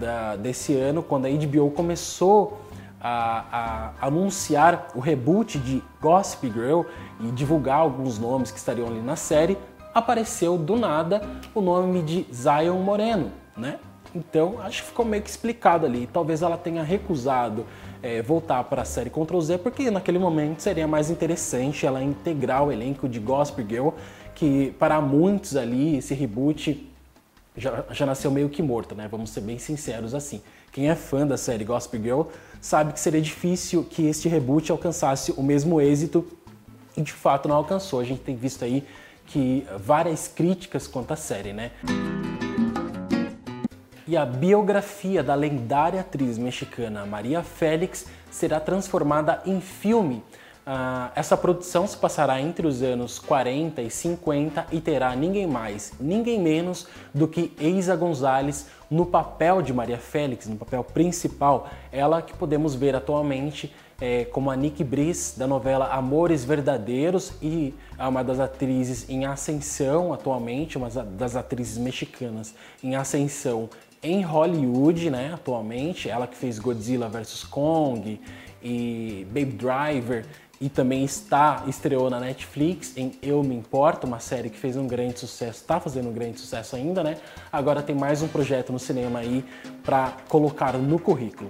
da, 0.00 0.34
desse 0.36 0.74
ano, 0.74 1.02
quando 1.02 1.26
a 1.26 1.28
HBO 1.28 1.70
começou 1.70 2.58
a, 3.00 3.92
a, 4.00 4.06
anunciar 4.06 4.88
o 4.94 5.00
reboot 5.00 5.58
de 5.58 5.82
Gossip 6.00 6.50
Girl 6.50 6.82
e 7.20 7.30
divulgar 7.30 7.78
alguns 7.78 8.18
nomes 8.18 8.50
que 8.50 8.58
estariam 8.58 8.88
ali 8.88 9.00
na 9.00 9.16
série, 9.16 9.56
apareceu 9.94 10.56
do 10.56 10.76
nada 10.76 11.22
o 11.54 11.60
nome 11.60 12.02
de 12.02 12.26
Zion 12.32 12.78
Moreno, 12.78 13.30
né? 13.56 13.78
Então 14.14 14.60
acho 14.60 14.82
que 14.82 14.88
ficou 14.88 15.04
meio 15.04 15.22
que 15.22 15.30
explicado 15.30 15.86
ali. 15.86 16.08
Talvez 16.12 16.42
ela 16.42 16.56
tenha 16.56 16.82
recusado 16.82 17.64
é, 18.02 18.20
voltar 18.22 18.64
para 18.64 18.82
a 18.82 18.84
série 18.84 19.08
Ctrl 19.08 19.40
Z, 19.40 19.58
porque 19.58 19.90
naquele 19.90 20.18
momento 20.18 20.60
seria 20.60 20.86
mais 20.86 21.10
interessante 21.10 21.86
ela 21.86 22.02
integrar 22.02 22.64
o 22.64 22.72
elenco 22.72 23.08
de 23.08 23.20
Gospel 23.20 23.66
Girl, 23.68 23.88
que 24.34 24.74
para 24.78 25.00
muitos 25.00 25.54
ali 25.56 25.98
esse 25.98 26.12
reboot 26.14 26.89
já, 27.60 27.84
já 27.90 28.06
nasceu 28.06 28.30
meio 28.30 28.48
que 28.48 28.62
morto, 28.62 28.94
né? 28.94 29.06
Vamos 29.10 29.30
ser 29.30 29.42
bem 29.42 29.58
sinceros 29.58 30.14
assim. 30.14 30.40
Quem 30.72 30.88
é 30.88 30.94
fã 30.94 31.26
da 31.26 31.36
série 31.36 31.64
Gospel 31.64 32.02
Girl 32.02 32.22
sabe 32.60 32.92
que 32.92 33.00
seria 33.00 33.20
difícil 33.20 33.84
que 33.84 34.06
este 34.06 34.28
reboot 34.28 34.72
alcançasse 34.72 35.32
o 35.32 35.42
mesmo 35.42 35.80
êxito 35.80 36.26
e 36.96 37.02
de 37.02 37.12
fato 37.12 37.48
não 37.48 37.56
alcançou. 37.56 38.00
A 38.00 38.04
gente 38.04 38.22
tem 38.22 38.34
visto 38.34 38.64
aí 38.64 38.84
que 39.26 39.66
várias 39.78 40.26
críticas 40.26 40.86
quanto 40.86 41.12
à 41.12 41.16
série, 41.16 41.52
né? 41.52 41.70
E 44.06 44.16
a 44.16 44.24
biografia 44.24 45.22
da 45.22 45.34
lendária 45.34 46.00
atriz 46.00 46.36
mexicana 46.36 47.06
Maria 47.06 47.42
Félix 47.42 48.06
será 48.30 48.58
transformada 48.58 49.40
em 49.46 49.60
filme. 49.60 50.24
Uh, 50.70 51.10
essa 51.16 51.36
produção 51.36 51.84
se 51.84 51.96
passará 51.96 52.40
entre 52.40 52.64
os 52.64 52.80
anos 52.80 53.18
40 53.18 53.82
e 53.82 53.90
50 53.90 54.68
e 54.70 54.80
terá 54.80 55.16
ninguém 55.16 55.44
mais, 55.44 55.92
ninguém 55.98 56.38
menos 56.38 56.86
do 57.12 57.26
que 57.26 57.52
Eiza 57.58 57.96
Gonzalez 57.96 58.68
no 58.88 59.04
papel 59.04 59.62
de 59.62 59.72
Maria 59.72 59.98
Félix, 59.98 60.46
no 60.46 60.54
papel 60.54 60.84
principal, 60.84 61.68
ela 61.90 62.22
que 62.22 62.32
podemos 62.34 62.76
ver 62.76 62.94
atualmente 62.94 63.74
é, 64.00 64.26
como 64.26 64.48
a 64.48 64.54
Nick 64.54 64.84
Brice 64.84 65.36
da 65.36 65.44
novela 65.44 65.88
Amores 65.88 66.44
Verdadeiros 66.44 67.32
e 67.42 67.74
é 67.98 68.06
uma 68.06 68.22
das 68.22 68.38
atrizes 68.38 69.10
em 69.10 69.26
ascensão 69.26 70.12
atualmente, 70.12 70.78
uma 70.78 70.88
das 70.88 71.34
atrizes 71.34 71.78
mexicanas 71.78 72.54
em 72.80 72.94
ascensão 72.94 73.68
em 74.00 74.22
Hollywood, 74.22 75.10
né, 75.10 75.32
atualmente, 75.34 76.08
ela 76.08 76.28
que 76.28 76.36
fez 76.36 76.60
Godzilla 76.60 77.08
vs 77.08 77.42
Kong 77.42 78.20
e 78.62 79.26
Baby 79.32 79.52
Driver 79.52 80.24
e 80.60 80.68
também 80.68 81.02
está 81.02 81.64
estreou 81.66 82.10
na 82.10 82.20
Netflix 82.20 82.94
em 82.94 83.12
Eu 83.22 83.42
Me 83.42 83.54
Importo, 83.54 84.06
uma 84.06 84.20
série 84.20 84.50
que 84.50 84.58
fez 84.58 84.76
um 84.76 84.86
grande 84.86 85.18
sucesso, 85.18 85.60
está 85.60 85.80
fazendo 85.80 86.10
um 86.10 86.12
grande 86.12 86.38
sucesso 86.38 86.76
ainda, 86.76 87.02
né? 87.02 87.16
Agora 87.50 87.82
tem 87.82 87.96
mais 87.96 88.20
um 88.20 88.28
projeto 88.28 88.70
no 88.70 88.78
cinema 88.78 89.20
aí 89.20 89.42
para 89.82 90.12
colocar 90.28 90.74
no 90.74 90.98
currículo. 90.98 91.48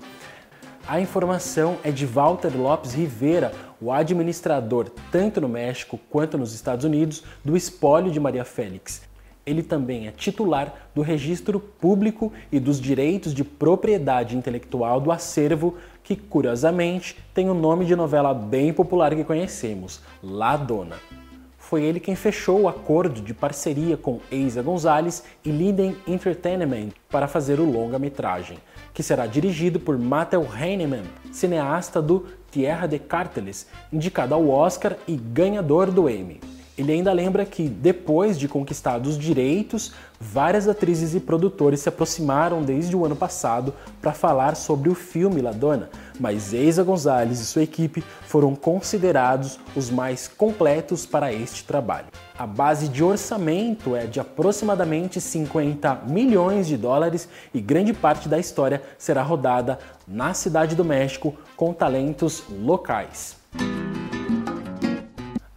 A 0.87 1.01
informação 1.01 1.77
é 1.83 1.91
de 1.91 2.07
Walter 2.07 2.57
Lopes 2.57 2.95
Rivera, 2.95 3.53
o 3.81 3.91
administrador 3.91 4.91
tanto 5.11 5.41
no 5.41 5.49
México 5.49 5.99
quanto 6.09 6.39
nos 6.39 6.55
Estados 6.55 6.85
Unidos 6.85 7.25
do 7.45 7.57
espólio 7.57 8.13
de 8.13 8.21
Maria 8.21 8.45
Félix. 8.45 9.10
Ele 9.51 9.65
também 9.65 10.07
é 10.07 10.13
titular 10.13 10.73
do 10.95 11.03
Registro 11.03 11.59
Público 11.59 12.33
e 12.53 12.61
dos 12.61 12.81
Direitos 12.81 13.35
de 13.35 13.43
Propriedade 13.43 14.37
Intelectual 14.37 15.01
do 15.01 15.11
acervo 15.11 15.75
que, 16.05 16.15
curiosamente, 16.15 17.17
tem 17.35 17.51
o 17.51 17.55
nome 17.55 17.85
de 17.85 17.97
novela 17.97 18.33
bem 18.33 18.73
popular 18.73 19.13
que 19.13 19.25
conhecemos, 19.25 20.01
La 20.23 20.57
Dona. 20.57 20.99
Foi 21.59 21.83
ele 21.83 21.99
quem 21.99 22.15
fechou 22.15 22.61
o 22.61 22.69
acordo 22.69 23.21
de 23.21 23.35
parceria 23.35 23.97
com 23.97 24.21
Eiza 24.31 24.63
Gonzalez 24.63 25.25
e 25.45 25.51
Linden 25.51 25.97
Entertainment 26.07 26.91
para 27.11 27.27
fazer 27.27 27.59
o 27.59 27.69
longa-metragem, 27.69 28.59
que 28.95 29.03
será 29.03 29.27
dirigido 29.27 29.81
por 29.81 29.99
Matthew 29.99 30.47
Heinemann, 30.57 31.03
cineasta 31.33 32.01
do 32.01 32.27
Tierra 32.53 32.87
de 32.87 33.01
Carteles, 33.01 33.67
indicado 33.93 34.33
ao 34.33 34.49
Oscar 34.49 34.97
e 35.09 35.17
ganhador 35.17 35.91
do 35.91 36.09
Emmy. 36.09 36.41
Ele 36.81 36.93
ainda 36.93 37.13
lembra 37.13 37.45
que, 37.45 37.69
depois 37.69 38.39
de 38.39 38.49
conquistados 38.49 39.11
os 39.11 39.19
direitos, 39.19 39.93
várias 40.19 40.67
atrizes 40.67 41.15
e 41.15 41.21
produtores 41.21 41.81
se 41.81 41.91
aproximaram 41.91 42.63
desde 42.63 42.97
o 42.97 43.05
ano 43.05 43.15
passado 43.15 43.75
para 44.01 44.15
falar 44.15 44.57
sobre 44.57 44.89
o 44.89 44.95
filme 44.95 45.43
La 45.43 45.53
Dona, 45.53 45.91
mas 46.19 46.55
Eiza 46.55 46.83
Gonzalez 46.83 47.39
e 47.39 47.45
sua 47.45 47.65
equipe 47.65 48.03
foram 48.27 48.55
considerados 48.55 49.61
os 49.77 49.91
mais 49.91 50.27
completos 50.27 51.05
para 51.05 51.31
este 51.31 51.65
trabalho. 51.65 52.07
A 52.39 52.47
base 52.47 52.89
de 52.89 53.05
orçamento 53.05 53.95
é 53.95 54.07
de 54.07 54.19
aproximadamente 54.19 55.21
50 55.21 56.05
milhões 56.09 56.67
de 56.67 56.79
dólares 56.79 57.29
e 57.53 57.61
grande 57.61 57.93
parte 57.93 58.27
da 58.27 58.39
história 58.39 58.83
será 58.97 59.23
rodada 59.23 59.79
na 60.09 60.33
Cidade 60.33 60.75
do 60.75 60.85
México 60.85 61.35
com 61.55 61.75
talentos 61.75 62.43
locais. 62.49 63.37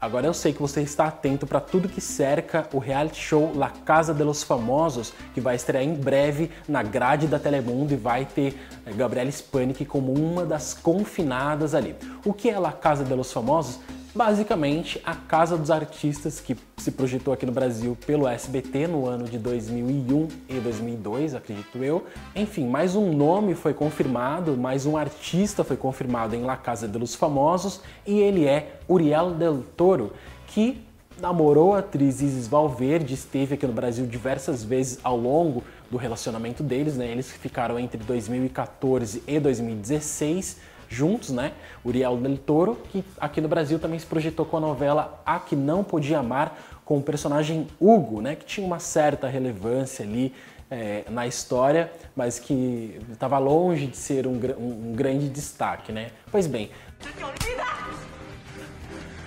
Agora 0.04 0.28
eu 0.28 0.34
sei 0.34 0.52
que 0.52 0.62
você 0.62 0.82
está 0.82 1.06
atento 1.06 1.48
para 1.48 1.62
tudo 1.62 1.88
que 1.88 2.02
cerca 2.02 2.68
o 2.74 2.78
reality 2.78 3.22
show 3.22 3.54
La 3.56 3.70
Casa 3.70 4.14
de 4.14 4.22
los 4.22 4.44
Famosos, 4.44 5.14
que 5.34 5.40
vai 5.40 5.56
estrear 5.56 5.82
em 5.82 5.94
breve 5.94 6.52
na 6.68 6.84
grade 6.84 7.26
da 7.26 7.40
Telemundo 7.40 7.94
e 7.94 7.96
vai 7.96 8.26
ter 8.26 8.54
eh, 8.86 8.92
Gabriela 8.92 9.32
Spanik 9.32 9.86
como 9.86 10.12
uma 10.12 10.46
das 10.46 10.74
confinadas 10.74 11.74
ali. 11.74 11.96
O 12.26 12.34
que 12.34 12.50
é 12.50 12.60
La 12.60 12.74
Casa 12.74 13.06
de 13.06 13.16
los 13.16 13.32
Famosos? 13.32 13.80
Basicamente 14.14 15.02
a 15.04 15.16
Casa 15.16 15.58
dos 15.58 15.72
Artistas 15.72 16.40
que 16.40 16.56
se 16.78 16.92
projetou 16.92 17.34
aqui 17.34 17.46
no 17.46 17.52
Brasil 17.52 17.98
pelo 18.06 18.28
SBT 18.28 18.88
no 18.88 19.08
ano 19.08 19.26
de 19.26 19.40
2001 19.40 20.28
e 20.48 20.60
2002, 20.60 21.34
acredito 21.34 21.84
eu. 21.84 22.06
Enfim, 22.36 22.68
mais 22.68 22.96
um 22.96 23.12
nome 23.12 23.56
foi 23.56 23.74
confirmado, 23.74 24.56
mais 24.56 24.86
um 24.86 24.96
artista 24.96 25.64
foi 25.64 25.78
confirmado 25.78 26.36
em 26.36 26.44
La 26.44 26.56
Casa 26.56 26.88
de 26.88 26.98
los 26.98 27.16
Famosos 27.16 27.82
e 28.06 28.20
ele 28.20 28.46
é 28.46 28.80
Uriel 28.88 29.32
del 29.32 29.64
Toro, 29.76 30.14
que 30.48 30.84
namorou 31.20 31.74
a 31.74 31.80
atriz 31.80 32.22
Isis 32.22 32.48
Valverde, 32.48 33.14
esteve 33.14 33.56
aqui 33.56 33.66
no 33.66 33.74
Brasil 33.74 34.06
diversas 34.06 34.64
vezes 34.64 35.00
ao 35.04 35.18
longo 35.18 35.64
do 35.90 35.98
relacionamento 35.98 36.62
deles, 36.62 36.98
né? 36.98 37.08
Eles 37.08 37.32
ficaram 37.32 37.80
entre 37.80 38.04
2014 38.04 39.24
e 39.26 39.40
2016 39.40 40.73
juntos, 40.94 41.30
né? 41.30 41.54
Uriel 41.84 42.18
del 42.18 42.38
Toro, 42.38 42.76
que 42.92 43.04
aqui 43.20 43.42
no 43.42 43.48
Brasil 43.48 43.80
também 43.80 44.00
se 44.00 44.06
projetou 44.06 44.46
com 44.46 44.58
a 44.58 44.60
novela 44.60 45.22
A 45.26 45.40
Que 45.40 45.56
Não 45.56 45.84
Podia 45.84 46.20
Amar, 46.20 46.56
com 46.86 46.98
o 46.98 47.02
personagem 47.02 47.68
Hugo, 47.80 48.22
né? 48.22 48.36
Que 48.36 48.46
tinha 48.46 48.66
uma 48.66 48.80
certa 48.80 49.28
relevância 49.28 50.06
ali 50.06 50.34
é, 50.70 51.04
na 51.10 51.28
história, 51.28 51.92
mas 52.16 52.40
que 52.40 53.00
estava 53.12 53.38
longe 53.40 53.88
de 53.88 53.98
ser 53.98 54.28
um, 54.28 54.34
um, 54.34 54.90
um, 54.90 54.94
grande 54.96 55.30
destaque, 55.30 55.92
né? 55.92 56.12
Pois 56.32 56.48
bem. 56.48 56.72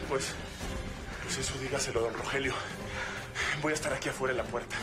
Pois, 0.08 0.34
pues 1.22 1.38
eso 1.38 1.58
dígaselo, 1.58 2.00
don 2.00 2.10
Rogelio. 2.10 2.54
Voy 3.60 3.72
a 3.72 3.74
estar 3.74 3.92
aqui 3.92 4.08
afuera 4.08 4.32
en 4.32 4.38
la 4.38 4.44
puerta. 4.44 4.76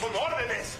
Son 0.00 0.14
órdenes. 0.14 0.78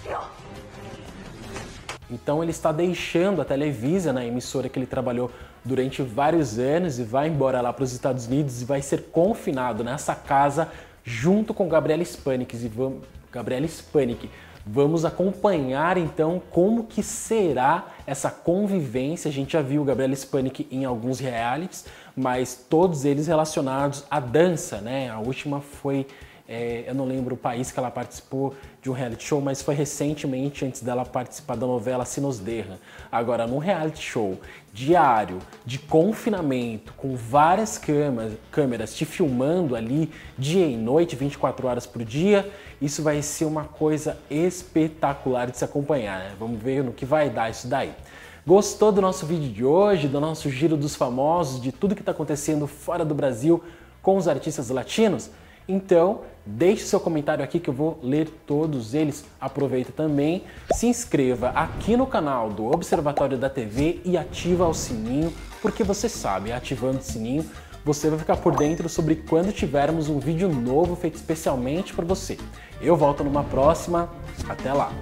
Então 2.10 2.42
ele 2.42 2.52
está 2.52 2.70
deixando 2.70 3.42
a 3.42 3.44
Televisa, 3.44 4.12
na 4.12 4.20
né, 4.20 4.28
emissora 4.28 4.68
que 4.68 4.78
ele 4.78 4.86
trabalhou 4.86 5.30
durante 5.64 6.02
vários 6.02 6.58
anos, 6.58 6.98
e 6.98 7.02
vai 7.02 7.28
embora 7.28 7.60
lá 7.60 7.72
para 7.72 7.84
os 7.84 7.92
Estados 7.92 8.26
Unidos 8.26 8.62
e 8.62 8.64
vai 8.64 8.80
ser 8.80 9.04
confinado 9.10 9.82
nessa 9.82 10.14
casa 10.14 10.68
junto 11.04 11.52
com 11.52 11.68
Gabriela 11.68 12.04
Spanik. 12.04 12.56
E 12.56 12.70
Gabriela 13.32 13.66
Spanik. 13.66 14.30
Vamos 14.68 15.04
acompanhar 15.04 15.96
então 15.96 16.42
como 16.50 16.84
que 16.84 17.00
será 17.00 17.86
essa 18.04 18.30
convivência. 18.30 19.28
A 19.28 19.32
gente 19.32 19.52
já 19.52 19.62
viu 19.62 19.84
Gabriela 19.84 20.14
Spanik 20.14 20.66
em 20.72 20.84
alguns 20.84 21.20
realities, 21.20 21.86
mas 22.16 22.66
todos 22.68 23.04
eles 23.04 23.28
relacionados 23.28 24.04
à 24.10 24.18
dança, 24.18 24.80
né? 24.80 25.08
A 25.08 25.20
última 25.20 25.60
foi 25.60 26.04
é, 26.48 26.84
eu 26.86 26.94
não 26.94 27.04
lembro 27.04 27.34
o 27.34 27.38
país 27.38 27.72
que 27.72 27.78
ela 27.78 27.90
participou 27.90 28.54
de 28.80 28.88
um 28.88 28.92
reality 28.92 29.24
show, 29.24 29.40
mas 29.40 29.62
foi 29.62 29.74
recentemente 29.74 30.64
antes 30.64 30.80
dela 30.80 31.04
participar 31.04 31.56
da 31.56 31.66
novela 31.66 32.04
Sinos 32.04 32.38
Derra. 32.38 32.78
Agora, 33.10 33.46
num 33.46 33.58
reality 33.58 34.00
show 34.00 34.38
diário, 34.72 35.38
de 35.64 35.78
confinamento, 35.78 36.92
com 36.94 37.16
várias 37.16 37.78
câmeras, 37.78 38.34
câmeras 38.50 38.94
te 38.94 39.04
filmando 39.04 39.74
ali 39.74 40.12
dia 40.38 40.66
e 40.66 40.76
noite, 40.76 41.16
24 41.16 41.66
horas 41.66 41.86
por 41.86 42.04
dia, 42.04 42.48
isso 42.80 43.02
vai 43.02 43.20
ser 43.22 43.46
uma 43.46 43.64
coisa 43.64 44.16
espetacular 44.30 45.50
de 45.50 45.58
se 45.58 45.64
acompanhar. 45.64 46.18
Né? 46.20 46.32
Vamos 46.38 46.62
ver 46.62 46.84
no 46.84 46.92
que 46.92 47.04
vai 47.04 47.28
dar 47.28 47.50
isso 47.50 47.66
daí. 47.66 47.92
Gostou 48.46 48.92
do 48.92 49.00
nosso 49.00 49.26
vídeo 49.26 49.50
de 49.50 49.64
hoje, 49.64 50.06
do 50.06 50.20
nosso 50.20 50.48
giro 50.48 50.76
dos 50.76 50.94
famosos, 50.94 51.60
de 51.60 51.72
tudo 51.72 51.96
que 51.96 52.02
está 52.02 52.12
acontecendo 52.12 52.68
fora 52.68 53.04
do 53.04 53.16
Brasil 53.16 53.64
com 54.00 54.16
os 54.16 54.28
artistas 54.28 54.70
latinos? 54.70 55.28
Então, 55.68 56.20
deixe 56.44 56.84
seu 56.84 57.00
comentário 57.00 57.42
aqui 57.42 57.58
que 57.58 57.68
eu 57.68 57.74
vou 57.74 57.98
ler 58.02 58.28
todos 58.46 58.94
eles. 58.94 59.24
Aproveita 59.40 59.92
também, 59.92 60.44
se 60.72 60.86
inscreva 60.86 61.48
aqui 61.50 61.96
no 61.96 62.06
canal 62.06 62.50
do 62.50 62.66
Observatório 62.66 63.36
da 63.36 63.50
TV 63.50 64.00
e 64.04 64.16
ativa 64.16 64.66
o 64.66 64.74
sininho, 64.74 65.32
porque 65.60 65.82
você 65.82 66.08
sabe, 66.08 66.52
ativando 66.52 66.98
o 66.98 67.02
sininho, 67.02 67.44
você 67.84 68.10
vai 68.10 68.18
ficar 68.18 68.36
por 68.36 68.56
dentro 68.56 68.88
sobre 68.88 69.16
quando 69.16 69.52
tivermos 69.52 70.08
um 70.08 70.18
vídeo 70.18 70.48
novo 70.48 70.96
feito 70.96 71.14
especialmente 71.14 71.94
para 71.94 72.04
você. 72.04 72.36
Eu 72.80 72.96
volto 72.96 73.22
numa 73.22 73.44
próxima, 73.44 74.10
até 74.48 74.72
lá! 74.72 74.92